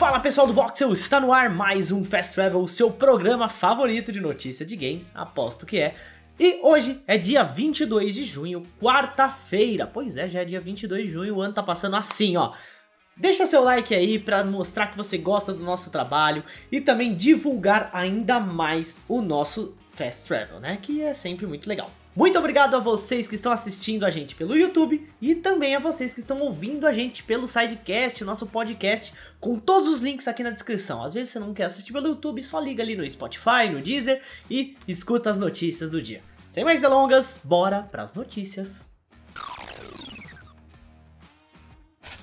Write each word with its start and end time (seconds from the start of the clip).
Fala 0.00 0.18
pessoal 0.18 0.46
do 0.46 0.54
Voxel, 0.54 0.94
está 0.94 1.20
no 1.20 1.30
ar 1.30 1.50
mais 1.50 1.92
um 1.92 2.02
Fast 2.02 2.32
Travel, 2.32 2.62
o 2.62 2.66
seu 2.66 2.90
programa 2.90 3.50
favorito 3.50 4.10
de 4.10 4.18
notícia 4.18 4.64
de 4.64 4.74
games, 4.74 5.12
aposto 5.14 5.66
que 5.66 5.78
é. 5.78 5.94
E 6.38 6.58
hoje 6.62 7.02
é 7.06 7.18
dia 7.18 7.44
22 7.44 8.14
de 8.14 8.24
junho, 8.24 8.62
quarta-feira. 8.80 9.86
Pois 9.86 10.16
é, 10.16 10.26
já 10.26 10.40
é 10.40 10.44
dia 10.46 10.58
22 10.58 11.04
de 11.04 11.10
junho, 11.10 11.36
o 11.36 11.42
ano 11.42 11.52
tá 11.52 11.62
passando 11.62 11.96
assim, 11.96 12.34
ó. 12.34 12.54
Deixa 13.16 13.46
seu 13.46 13.62
like 13.62 13.94
aí 13.94 14.18
para 14.18 14.42
mostrar 14.44 14.86
que 14.86 14.96
você 14.96 15.18
gosta 15.18 15.52
do 15.52 15.62
nosso 15.62 15.90
trabalho 15.90 16.42
e 16.72 16.80
também 16.80 17.14
divulgar 17.14 17.90
ainda 17.92 18.40
mais 18.40 19.00
o 19.08 19.20
nosso 19.20 19.74
Fast 19.92 20.26
Travel, 20.26 20.60
né? 20.60 20.78
Que 20.80 21.02
é 21.02 21.12
sempre 21.12 21.46
muito 21.46 21.68
legal. 21.68 21.90
Muito 22.16 22.36
obrigado 22.38 22.74
a 22.74 22.80
vocês 22.80 23.28
que 23.28 23.36
estão 23.36 23.52
assistindo 23.52 24.04
a 24.04 24.10
gente 24.10 24.34
pelo 24.34 24.56
YouTube 24.56 25.08
e 25.22 25.34
também 25.34 25.76
a 25.76 25.78
vocês 25.78 26.12
que 26.12 26.18
estão 26.18 26.40
ouvindo 26.40 26.84
a 26.86 26.92
gente 26.92 27.22
pelo 27.22 27.46
Sidecast, 27.46 28.24
nosso 28.24 28.46
podcast, 28.46 29.14
com 29.38 29.58
todos 29.58 29.88
os 29.88 30.00
links 30.00 30.26
aqui 30.26 30.42
na 30.42 30.50
descrição. 30.50 31.04
Às 31.04 31.14
vezes 31.14 31.30
você 31.30 31.38
não 31.38 31.54
quer 31.54 31.64
assistir 31.64 31.92
pelo 31.92 32.08
YouTube, 32.08 32.42
só 32.42 32.58
liga 32.58 32.82
ali 32.82 32.96
no 32.96 33.08
Spotify, 33.08 33.68
no 33.72 33.80
Deezer 33.80 34.20
e 34.50 34.76
escuta 34.88 35.30
as 35.30 35.38
notícias 35.38 35.90
do 35.90 36.02
dia. 36.02 36.20
Sem 36.48 36.64
mais 36.64 36.80
delongas, 36.80 37.40
bora 37.44 37.84
para 37.84 38.02
as 38.02 38.12
notícias. 38.12 38.89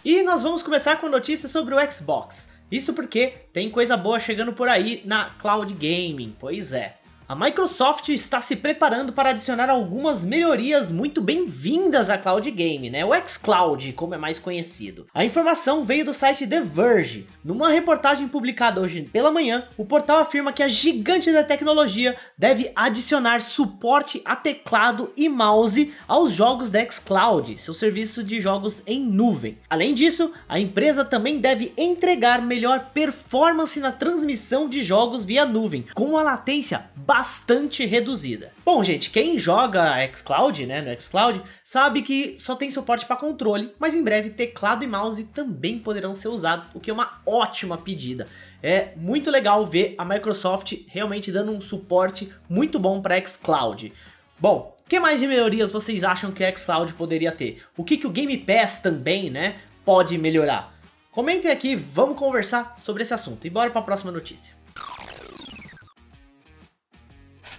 E 0.09 0.23
nós 0.23 0.41
vamos 0.41 0.63
começar 0.63 1.01
com 1.01 1.09
notícias 1.09 1.51
sobre 1.51 1.75
o 1.75 1.91
Xbox. 1.91 2.47
Isso 2.71 2.93
porque 2.93 3.33
tem 3.51 3.69
coisa 3.69 3.97
boa 3.97 4.21
chegando 4.21 4.53
por 4.53 4.69
aí 4.69 5.01
na 5.03 5.31
Cloud 5.31 5.73
Gaming, 5.73 6.33
pois 6.39 6.71
é. 6.71 6.95
A 7.29 7.35
Microsoft 7.35 8.07
está 8.07 8.39
se 8.39 8.55
preparando 8.55 9.11
para 9.11 9.31
adicionar 9.31 9.69
algumas 9.69 10.23
melhorias 10.23 10.93
muito 10.93 11.19
bem-vindas 11.19 12.09
à 12.09 12.17
cloud 12.17 12.49
game, 12.49 12.89
né? 12.89 13.03
O 13.03 13.09
xCloud, 13.27 13.91
como 13.91 14.15
é 14.15 14.17
mais 14.17 14.39
conhecido. 14.39 15.07
A 15.13 15.25
informação 15.25 15.83
veio 15.83 16.05
do 16.05 16.13
site 16.13 16.47
The 16.47 16.61
Verge. 16.61 17.27
Numa 17.43 17.69
reportagem 17.69 18.29
publicada 18.29 18.79
hoje 18.79 19.01
pela 19.11 19.29
manhã, 19.29 19.67
o 19.77 19.83
portal 19.83 20.19
afirma 20.19 20.53
que 20.53 20.63
a 20.63 20.69
gigante 20.69 21.29
da 21.33 21.43
tecnologia 21.43 22.15
deve 22.37 22.71
adicionar 22.73 23.41
suporte 23.41 24.21
a 24.23 24.33
teclado 24.33 25.11
e 25.17 25.27
mouse 25.27 25.93
aos 26.07 26.31
jogos 26.31 26.69
da 26.69 26.79
xCloud, 26.89 27.57
seu 27.57 27.73
serviço 27.73 28.23
de 28.23 28.39
jogos 28.39 28.81
em 28.87 29.01
nuvem. 29.01 29.57
Além 29.69 29.93
disso, 29.93 30.31
a 30.47 30.61
empresa 30.61 31.03
também 31.03 31.39
deve 31.39 31.73
entregar 31.77 32.41
melhor 32.41 32.91
performance 32.93 33.81
na 33.81 33.91
transmissão 33.91 34.69
de 34.69 34.81
jogos 34.81 35.25
via 35.25 35.45
nuvem, 35.45 35.85
com 35.93 36.05
uma 36.05 36.23
latência 36.23 36.85
bastante 37.17 37.83
reduzida. 37.83 38.51
Bom, 38.63 38.83
gente, 38.83 39.09
quem 39.09 39.39
joga 39.39 40.07
xCloud, 40.13 40.67
né, 40.67 40.83
no 40.83 41.01
xCloud, 41.01 41.41
sabe 41.63 42.03
que 42.03 42.37
só 42.37 42.55
tem 42.55 42.69
suporte 42.69 43.07
para 43.07 43.15
controle, 43.15 43.73
mas 43.79 43.95
em 43.95 44.03
breve 44.03 44.29
teclado 44.29 44.83
e 44.83 44.87
mouse 44.87 45.23
também 45.23 45.79
poderão 45.79 46.13
ser 46.13 46.27
usados, 46.27 46.67
o 46.75 46.79
que 46.79 46.91
é 46.91 46.93
uma 46.93 47.19
ótima 47.25 47.75
pedida. 47.75 48.27
É 48.61 48.89
muito 48.95 49.31
legal 49.31 49.65
ver 49.65 49.95
a 49.97 50.05
Microsoft 50.05 50.73
realmente 50.87 51.31
dando 51.31 51.51
um 51.51 51.59
suporte 51.59 52.31
muito 52.47 52.77
bom 52.77 53.01
para 53.01 53.19
xCloud. 53.25 53.91
Bom, 54.39 54.77
que 54.87 54.99
mais 54.99 55.19
de 55.19 55.25
melhorias 55.25 55.71
vocês 55.71 56.03
acham 56.03 56.31
que 56.31 56.43
o 56.43 56.55
xCloud 56.55 56.93
poderia 56.93 57.31
ter? 57.31 57.63
O 57.75 57.83
que, 57.83 57.97
que 57.97 58.05
o 58.05 58.11
Game 58.11 58.37
Pass 58.37 58.77
também, 58.79 59.31
né, 59.31 59.55
pode 59.83 60.19
melhorar? 60.19 60.71
Comentem 61.09 61.49
aqui, 61.49 61.75
vamos 61.75 62.15
conversar 62.15 62.75
sobre 62.77 63.01
esse 63.01 63.13
assunto. 63.15 63.47
E 63.47 63.49
bora 63.49 63.71
para 63.71 63.81
a 63.81 63.85
próxima 63.85 64.11
notícia. 64.11 64.53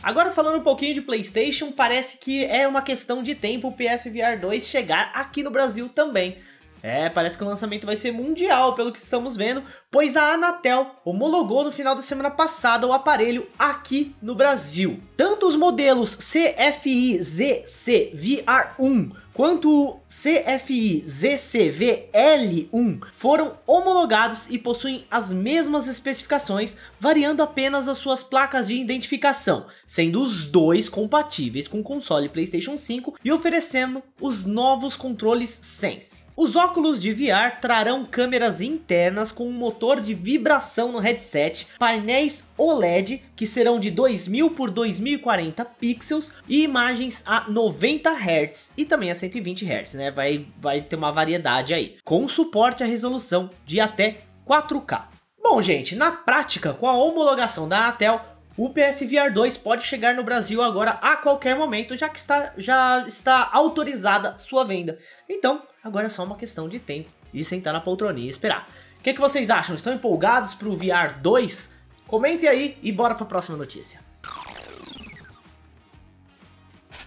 Agora 0.03 0.31
falando 0.31 0.59
um 0.59 0.63
pouquinho 0.63 0.95
de 0.95 1.01
Playstation, 1.01 1.73
parece 1.73 2.19
que 2.19 2.45
é 2.45 2.69
uma 2.69 2.83
questão 2.83 3.23
de 3.23 3.35
tempo 3.35 3.69
o 3.69 3.73
PSVR 3.73 4.41
2 4.41 4.65
chegar 4.65 5.11
aqui 5.13 5.43
no 5.43 5.51
Brasil 5.51 5.89
também. 5.89 6.37
É, 6.83 7.09
parece 7.09 7.37
que 7.37 7.43
o 7.43 7.47
lançamento 7.47 7.87
vai 7.87 7.97
ser 7.97 8.13
mundial, 8.13 8.75
pelo 8.75 8.93
que 8.93 8.99
estamos 8.99 9.37
vendo, 9.37 9.65
pois 9.91 10.17
a 10.17 10.35
Anatel 10.35 10.95
homologou 11.05 11.65
no 11.65 11.73
final 11.73 11.95
da 11.95 12.03
semana 12.03 12.31
passada 12.31 12.87
o 12.87 12.93
aparelho 12.93 13.49
aqui 13.59 14.15
no 14.23 14.35
Brasil. 14.35 15.01
Tanto 15.17 15.49
os 15.49 15.57
modelos 15.57 16.15
CFI 16.15 17.21
ZC 17.21 18.13
VR1 18.15 19.13
quanto 19.39 19.71
o 19.71 20.01
CFI 20.09 21.05
ZCV-L1 21.07 23.03
foram 23.13 23.57
homologados 23.65 24.49
e 24.51 24.59
possuem 24.59 25.07
as 25.09 25.33
mesmas 25.33 25.87
especificações, 25.87 26.75
variando 26.99 27.41
apenas 27.41 27.87
as 27.87 27.99
suas 27.99 28.21
placas 28.21 28.67
de 28.67 28.75
identificação, 28.75 29.67
sendo 29.87 30.21
os 30.21 30.49
dois 30.49 30.89
compatíveis 30.89 31.69
com 31.69 31.79
o 31.79 31.85
console 31.85 32.29
PlayStation 32.29 32.77
5 32.77 33.15
e 33.25 33.31
oferecendo 33.31 34.03
os 34.21 34.45
novos 34.45 34.97
controles 34.97 35.51
Sense. 35.51 36.27
Os 36.39 36.55
óculos 36.55 37.03
de 37.03 37.13
VR 37.13 37.59
trarão 37.61 38.05
câmeras 38.05 38.61
internas 38.61 39.33
com 39.33 39.49
um 39.49 39.53
motor 39.53 40.01
de 40.01 40.15
vibração 40.15 40.93
no 40.93 41.01
headset, 41.01 41.67
painéis 41.81 42.49
OLED 42.57 43.25
que 43.35 43.45
serão 43.45 43.81
de 43.81 43.91
2000 43.91 44.51
por 44.51 44.71
2040 44.71 45.65
pixels 45.65 46.33
e 46.49 46.63
imagens 46.63 47.25
a 47.27 47.51
90 47.51 48.11
Hz 48.11 48.71
e 48.77 48.85
também 48.85 49.11
a 49.11 49.17
120 49.29 49.65
Hz, 49.65 49.95
né? 49.95 50.11
Vai, 50.11 50.47
vai 50.61 50.81
ter 50.81 50.97
uma 50.97 51.13
variedade 51.13 51.75
aí, 51.75 51.97
com 52.05 52.29
suporte 52.29 52.83
à 52.83 52.87
resolução 52.87 53.51
de 53.65 53.81
até 53.81 54.23
4K. 54.47 55.05
Bom, 55.43 55.63
gente, 55.63 55.95
na 55.95 56.11
prática, 56.11 56.73
com 56.73 56.87
a 56.87 56.97
homologação 56.97 57.69
da 57.69 57.79
Anatel, 57.79 58.21
o 58.57 58.71
PSVR 58.71 59.33
2 59.33 59.57
pode 59.57 59.85
chegar 59.85 60.15
no 60.15 60.25
Brasil 60.25 60.61
agora 60.63 60.93
a 61.01 61.17
qualquer 61.17 61.55
momento, 61.55 61.97
já 61.97 62.09
que 62.09 62.19
está, 62.19 62.53
já 62.57 63.05
está 63.07 63.49
autorizada 63.53 64.37
sua 64.37 64.65
venda. 64.65 64.99
Então, 65.29 65.63
agora 65.83 66.07
é 66.07 66.09
só 66.09 66.25
uma 66.25 66.37
questão 66.37 66.69
de 66.69 66.79
tempo 66.79 67.09
e 67.33 67.45
sentar 67.45 67.73
na 67.73 67.81
poltroninha 67.81 68.27
e 68.27 68.31
esperar. 68.31 68.69
O 68.99 69.03
que, 69.03 69.15
que 69.15 69.21
vocês 69.21 69.49
acham? 69.49 69.77
Estão 69.77 69.93
empolgados 69.93 70.55
para 70.55 70.69
o 70.69 70.77
VR 70.77 71.21
2? 71.21 71.73
Comentem 72.07 72.49
aí 72.49 72.77
e 72.83 72.91
bora 72.91 73.15
para 73.15 73.25
a 73.25 73.29
próxima 73.29 73.57
notícia. 73.57 74.08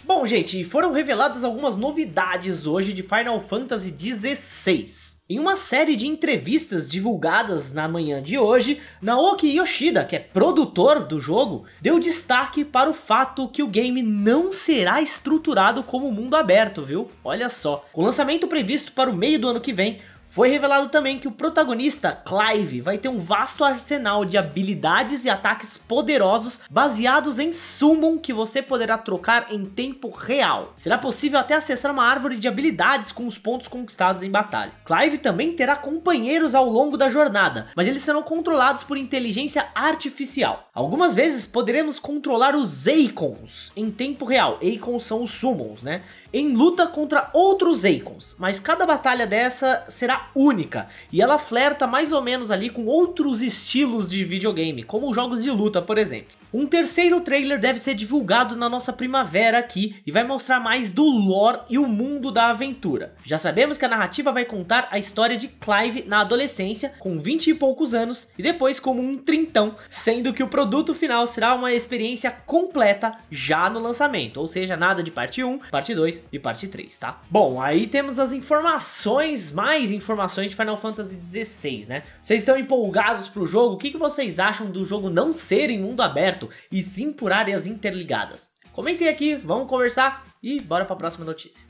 Bom, 0.03 0.25
gente, 0.25 0.63
foram 0.63 0.91
reveladas 0.91 1.43
algumas 1.43 1.77
novidades 1.77 2.65
hoje 2.65 2.91
de 2.91 3.03
Final 3.03 3.39
Fantasy 3.39 3.93
XVI. 3.97 4.85
Em 5.29 5.39
uma 5.39 5.55
série 5.55 5.95
de 5.95 6.07
entrevistas 6.07 6.89
divulgadas 6.89 7.71
na 7.71 7.87
manhã 7.87 8.21
de 8.21 8.37
hoje, 8.37 8.81
Naoki 8.99 9.55
Yoshida, 9.55 10.03
que 10.03 10.15
é 10.15 10.19
produtor 10.19 11.03
do 11.03 11.19
jogo, 11.19 11.65
deu 11.79 11.99
destaque 11.99 12.65
para 12.65 12.89
o 12.89 12.93
fato 12.95 13.47
que 13.47 13.61
o 13.61 13.67
game 13.67 14.01
não 14.01 14.51
será 14.51 15.01
estruturado 15.01 15.83
como 15.83 16.11
mundo 16.11 16.35
aberto, 16.35 16.83
viu? 16.83 17.09
Olha 17.23 17.49
só. 17.49 17.85
Com 17.93 18.01
o 18.01 18.05
lançamento 18.05 18.47
previsto 18.47 18.91
para 18.93 19.09
o 19.09 19.15
meio 19.15 19.39
do 19.39 19.49
ano 19.49 19.61
que 19.61 19.71
vem, 19.71 19.99
foi 20.31 20.47
revelado 20.47 20.87
também 20.87 21.19
que 21.19 21.27
o 21.27 21.31
protagonista, 21.31 22.17
Clive, 22.25 22.79
vai 22.79 22.97
ter 22.97 23.09
um 23.09 23.19
vasto 23.19 23.65
arsenal 23.65 24.23
de 24.23 24.37
habilidades 24.37 25.25
e 25.25 25.29
ataques 25.29 25.77
poderosos 25.77 26.61
baseados 26.69 27.37
em 27.37 27.51
Summon 27.51 28.17
que 28.17 28.31
você 28.31 28.61
poderá 28.61 28.97
trocar 28.97 29.51
em 29.51 29.65
tempo 29.65 30.09
real. 30.09 30.71
Será 30.77 30.97
possível 30.97 31.37
até 31.37 31.53
acessar 31.53 31.91
uma 31.91 32.05
árvore 32.05 32.37
de 32.37 32.47
habilidades 32.47 33.11
com 33.11 33.27
os 33.27 33.37
pontos 33.37 33.67
conquistados 33.67 34.23
em 34.23 34.31
batalha. 34.31 34.71
Clive 34.85 35.17
também 35.17 35.51
terá 35.51 35.75
companheiros 35.75 36.55
ao 36.55 36.69
longo 36.69 36.95
da 36.95 37.09
jornada, 37.09 37.67
mas 37.75 37.85
eles 37.85 38.01
serão 38.01 38.23
controlados 38.23 38.85
por 38.85 38.95
inteligência 38.95 39.67
artificial. 39.75 40.69
Algumas 40.73 41.13
vezes 41.13 41.45
poderemos 41.45 41.99
controlar 41.99 42.55
os 42.55 42.87
Eikons 42.87 43.73
em 43.75 43.91
tempo 43.91 44.23
real. 44.23 44.57
Eikons 44.61 45.05
são 45.05 45.23
os 45.23 45.31
Summons, 45.31 45.83
né? 45.83 46.03
Em 46.31 46.55
luta 46.55 46.87
contra 46.87 47.29
outros 47.33 47.83
Eikons, 47.83 48.37
mas 48.39 48.61
cada 48.61 48.85
batalha 48.85 49.27
dessa 49.27 49.83
será 49.89 50.20
única. 50.35 50.87
E 51.11 51.21
ela 51.21 51.37
flerta 51.37 51.87
mais 51.87 52.11
ou 52.11 52.21
menos 52.21 52.51
ali 52.51 52.69
com 52.69 52.85
outros 52.85 53.41
estilos 53.41 54.09
de 54.09 54.23
videogame, 54.23 54.83
como 54.83 55.13
jogos 55.13 55.43
de 55.43 55.49
luta, 55.49 55.81
por 55.81 55.97
exemplo. 55.97 56.40
Um 56.53 56.65
terceiro 56.65 57.21
trailer 57.21 57.57
deve 57.57 57.79
ser 57.79 57.95
divulgado 57.95 58.57
na 58.57 58.67
nossa 58.67 58.91
primavera 58.91 59.57
aqui 59.57 59.95
e 60.05 60.11
vai 60.11 60.25
mostrar 60.25 60.59
mais 60.59 60.91
do 60.91 61.03
lore 61.03 61.61
e 61.69 61.77
o 61.77 61.87
mundo 61.87 62.29
da 62.29 62.49
aventura. 62.49 63.13
Já 63.23 63.37
sabemos 63.37 63.77
que 63.77 63.85
a 63.85 63.87
narrativa 63.87 64.33
vai 64.33 64.43
contar 64.43 64.89
a 64.91 64.99
história 64.99 65.37
de 65.37 65.47
Clive 65.47 66.03
na 66.05 66.19
adolescência, 66.19 66.93
com 66.99 67.21
20 67.21 67.51
e 67.51 67.53
poucos 67.53 67.93
anos, 67.93 68.27
e 68.37 68.43
depois 68.43 68.81
como 68.81 69.01
um 69.01 69.17
trintão, 69.17 69.75
sendo 69.89 70.33
que 70.33 70.43
o 70.43 70.47
produto 70.49 70.93
final 70.93 71.25
será 71.25 71.55
uma 71.55 71.71
experiência 71.71 72.29
completa 72.45 73.17
já 73.29 73.69
no 73.69 73.79
lançamento, 73.79 74.41
ou 74.41 74.47
seja, 74.47 74.75
nada 74.75 75.01
de 75.01 75.09
parte 75.09 75.41
1, 75.41 75.57
parte 75.71 75.95
2 75.95 76.21
e 76.33 76.37
parte 76.37 76.67
3, 76.67 76.97
tá? 76.97 77.21
Bom, 77.29 77.61
aí 77.61 77.87
temos 77.87 78.19
as 78.19 78.33
informações, 78.33 79.51
mais 79.51 79.89
informações 79.89 80.49
de 80.49 80.57
Final 80.57 80.75
Fantasy 80.75 81.17
XVI, 81.21 81.85
né? 81.87 82.03
Vocês 82.21 82.41
estão 82.41 82.57
empolgados 82.57 83.29
pro 83.29 83.45
jogo? 83.45 83.75
O 83.75 83.77
que, 83.77 83.91
que 83.91 83.97
vocês 83.97 84.37
acham 84.37 84.69
do 84.69 84.83
jogo 84.83 85.09
não 85.09 85.33
ser 85.33 85.69
em 85.69 85.79
mundo 85.79 86.01
aberto? 86.01 86.40
E 86.71 86.81
sim 86.81 87.11
por 87.11 87.31
áreas 87.31 87.67
interligadas. 87.67 88.51
Comentem 88.71 89.07
aqui, 89.07 89.35
vamos 89.35 89.67
conversar 89.67 90.25
e 90.41 90.59
bora 90.59 90.85
para 90.85 90.93
a 90.93 90.97
próxima 90.97 91.25
notícia. 91.25 91.65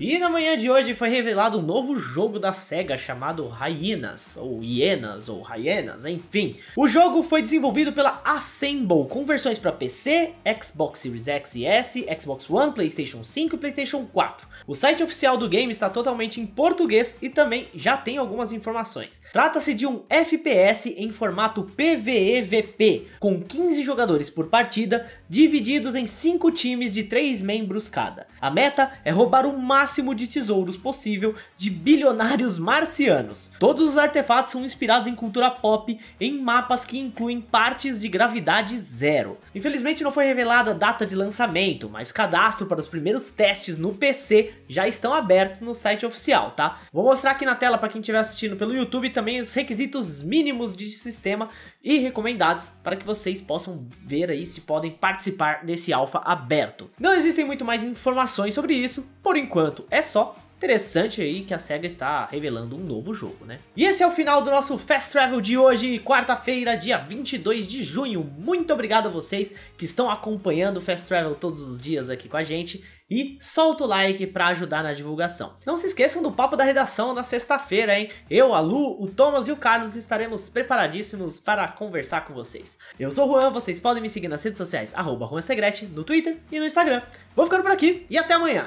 E 0.00 0.18
na 0.18 0.30
manhã 0.30 0.56
de 0.56 0.70
hoje 0.70 0.94
foi 0.94 1.10
revelado 1.10 1.58
um 1.58 1.62
novo 1.62 1.94
jogo 1.94 2.38
da 2.38 2.54
SEGA 2.54 2.96
chamado 2.96 3.46
Hyenas, 3.46 4.34
ou 4.38 4.64
Hienas, 4.64 5.28
ou 5.28 5.44
Hyenas, 5.46 6.06
enfim. 6.06 6.56
O 6.74 6.88
jogo 6.88 7.22
foi 7.22 7.42
desenvolvido 7.42 7.92
pela 7.92 8.22
Assemble, 8.24 9.06
com 9.10 9.26
versões 9.26 9.58
para 9.58 9.70
PC, 9.70 10.32
Xbox 10.58 11.00
Series 11.00 11.28
X 11.28 11.54
e 11.54 11.66
S, 11.66 12.06
Xbox 12.18 12.48
One, 12.48 12.72
Playstation 12.72 13.22
5 13.22 13.56
e 13.56 13.58
Playstation 13.58 14.06
4. 14.06 14.48
O 14.66 14.74
site 14.74 15.02
oficial 15.02 15.36
do 15.36 15.46
game 15.46 15.70
está 15.70 15.90
totalmente 15.90 16.40
em 16.40 16.46
português 16.46 17.16
e 17.20 17.28
também 17.28 17.68
já 17.74 17.94
tem 17.94 18.16
algumas 18.16 18.52
informações. 18.52 19.20
Trata-se 19.34 19.74
de 19.74 19.86
um 19.86 20.04
FPS 20.08 20.94
em 20.96 21.12
formato 21.12 21.64
PvEVP, 21.76 23.06
com 23.18 23.38
15 23.38 23.84
jogadores 23.84 24.30
por 24.30 24.46
partida, 24.46 25.06
divididos 25.28 25.94
em 25.94 26.06
5 26.06 26.50
times 26.52 26.90
de 26.90 27.02
3 27.02 27.42
membros 27.42 27.86
cada. 27.86 28.26
A 28.40 28.50
meta 28.50 28.92
é 29.04 29.10
roubar 29.10 29.44
o 29.44 29.58
máximo 29.90 30.14
de 30.14 30.28
tesouros 30.28 30.76
possível 30.76 31.34
de 31.56 31.68
bilionários 31.68 32.56
marcianos. 32.58 33.50
Todos 33.58 33.88
os 33.88 33.98
artefatos 33.98 34.52
são 34.52 34.64
inspirados 34.64 35.08
em 35.08 35.16
cultura 35.16 35.50
pop, 35.50 35.98
em 36.20 36.40
mapas 36.40 36.84
que 36.84 36.96
incluem 36.96 37.40
partes 37.40 38.00
de 38.00 38.08
gravidade 38.08 38.78
zero. 38.78 39.36
Infelizmente 39.52 40.04
não 40.04 40.12
foi 40.12 40.26
revelada 40.26 40.70
a 40.70 40.74
data 40.74 41.04
de 41.04 41.16
lançamento, 41.16 41.90
mas 41.90 42.12
cadastro 42.12 42.66
para 42.66 42.78
os 42.78 42.86
primeiros 42.86 43.30
testes 43.30 43.78
no 43.78 43.92
PC 43.92 44.54
já 44.68 44.86
estão 44.86 45.12
abertos 45.12 45.60
no 45.60 45.74
site 45.74 46.06
oficial, 46.06 46.52
tá? 46.52 46.80
Vou 46.92 47.02
mostrar 47.02 47.32
aqui 47.32 47.44
na 47.44 47.56
tela 47.56 47.76
para 47.76 47.88
quem 47.88 48.00
estiver 48.00 48.18
assistindo 48.18 48.54
pelo 48.54 48.76
YouTube 48.76 49.10
também 49.10 49.40
os 49.40 49.52
requisitos 49.52 50.22
mínimos 50.22 50.76
de 50.76 50.88
sistema 50.88 51.48
e 51.82 51.98
recomendados 51.98 52.70
para 52.84 52.94
que 52.94 53.04
vocês 53.04 53.40
possam 53.40 53.88
ver 54.06 54.30
aí 54.30 54.46
se 54.46 54.60
podem 54.60 54.92
participar 54.92 55.64
desse 55.64 55.92
alfa 55.92 56.20
aberto. 56.24 56.88
Não 56.98 57.12
existem 57.12 57.44
muito 57.44 57.64
mais 57.64 57.82
informações 57.82 58.54
sobre 58.54 58.74
isso, 58.74 59.10
por 59.30 59.36
enquanto 59.36 59.86
é 59.92 60.02
só 60.02 60.34
Interessante 60.60 61.22
aí 61.22 61.42
que 61.42 61.54
a 61.54 61.58
SEGA 61.58 61.86
está 61.86 62.26
revelando 62.26 62.76
um 62.76 62.80
novo 62.80 63.14
jogo, 63.14 63.46
né? 63.46 63.60
E 63.74 63.82
esse 63.86 64.02
é 64.02 64.06
o 64.06 64.10
final 64.10 64.42
do 64.42 64.50
nosso 64.50 64.76
Fast 64.76 65.10
Travel 65.10 65.40
de 65.40 65.56
hoje, 65.56 65.98
quarta-feira, 66.00 66.76
dia 66.76 66.98
22 66.98 67.66
de 67.66 67.82
junho. 67.82 68.22
Muito 68.22 68.70
obrigado 68.70 69.06
a 69.06 69.10
vocês 69.10 69.54
que 69.78 69.86
estão 69.86 70.10
acompanhando 70.10 70.76
o 70.76 70.80
Fast 70.82 71.08
Travel 71.08 71.34
todos 71.34 71.66
os 71.66 71.80
dias 71.80 72.10
aqui 72.10 72.28
com 72.28 72.36
a 72.36 72.42
gente. 72.42 72.84
E 73.10 73.38
solta 73.40 73.84
o 73.84 73.86
like 73.86 74.26
para 74.26 74.48
ajudar 74.48 74.82
na 74.82 74.92
divulgação. 74.92 75.56
Não 75.64 75.78
se 75.78 75.86
esqueçam 75.86 76.22
do 76.22 76.30
papo 76.30 76.58
da 76.58 76.64
redação 76.64 77.14
na 77.14 77.24
sexta-feira, 77.24 77.98
hein? 77.98 78.10
Eu, 78.28 78.54
a 78.54 78.60
Lu, 78.60 79.02
o 79.02 79.06
Thomas 79.08 79.48
e 79.48 79.52
o 79.52 79.56
Carlos 79.56 79.96
estaremos 79.96 80.50
preparadíssimos 80.50 81.40
para 81.40 81.66
conversar 81.68 82.26
com 82.26 82.34
vocês. 82.34 82.78
Eu 82.98 83.10
sou 83.10 83.26
o 83.26 83.32
Juan, 83.32 83.50
vocês 83.50 83.80
podem 83.80 84.02
me 84.02 84.10
seguir 84.10 84.28
nas 84.28 84.42
redes 84.42 84.58
sociais, 84.58 84.92
arroba 84.94 85.26
Juan 85.26 85.40
Segrete, 85.40 85.86
no 85.86 86.04
Twitter 86.04 86.36
e 86.52 86.60
no 86.60 86.66
Instagram. 86.66 87.00
Vou 87.34 87.46
ficando 87.46 87.62
por 87.62 87.72
aqui 87.72 88.04
e 88.10 88.18
até 88.18 88.34
amanhã! 88.34 88.66